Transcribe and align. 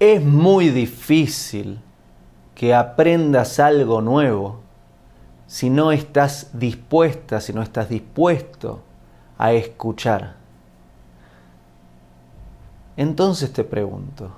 Es 0.00 0.24
muy 0.24 0.70
difícil 0.70 1.78
que 2.54 2.74
aprendas 2.74 3.60
algo 3.60 4.00
nuevo 4.00 4.60
si 5.46 5.68
no 5.68 5.92
estás 5.92 6.58
dispuesta, 6.58 7.38
si 7.38 7.52
no 7.52 7.60
estás 7.60 7.90
dispuesto 7.90 8.80
a 9.36 9.52
escuchar. 9.52 10.36
Entonces 12.96 13.52
te 13.52 13.62
pregunto, 13.62 14.30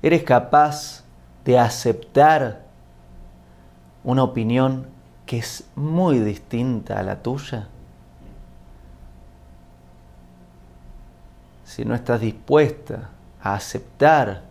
¿eres 0.00 0.22
capaz 0.22 1.04
de 1.44 1.58
aceptar 1.58 2.62
una 4.04 4.22
opinión 4.22 4.86
que 5.26 5.36
es 5.36 5.68
muy 5.74 6.18
distinta 6.20 6.98
a 6.98 7.02
la 7.02 7.22
tuya? 7.22 7.68
Si 11.66 11.84
no 11.84 11.96
estás 11.96 12.20
dispuesta 12.20 13.10
a 13.42 13.54
aceptar 13.54 14.42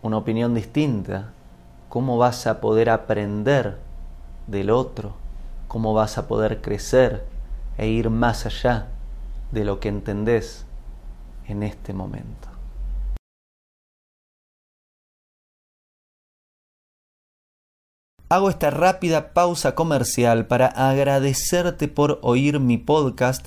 una 0.00 0.16
opinión 0.16 0.54
distinta, 0.54 1.32
¿cómo 1.88 2.16
vas 2.18 2.46
a 2.46 2.60
poder 2.60 2.88
aprender 2.88 3.76
del 4.46 4.70
otro? 4.70 5.16
¿Cómo 5.66 5.92
vas 5.92 6.18
a 6.18 6.28
poder 6.28 6.62
crecer 6.62 7.26
e 7.76 7.88
ir 7.88 8.10
más 8.10 8.46
allá 8.46 8.86
de 9.50 9.64
lo 9.64 9.80
que 9.80 9.88
entendés 9.88 10.64
en 11.48 11.64
este 11.64 11.92
momento? 11.92 12.48
Hago 18.28 18.50
esta 18.50 18.70
rápida 18.70 19.32
pausa 19.32 19.74
comercial 19.76 20.46
para 20.46 20.66
agradecerte 20.66 21.86
por 21.86 22.18
oír 22.22 22.58
mi 22.58 22.76
podcast 22.76 23.46